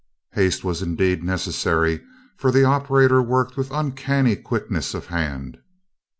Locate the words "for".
2.35-2.49